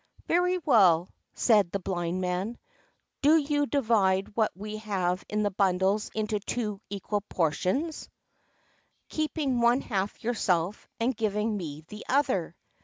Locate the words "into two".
6.15-6.81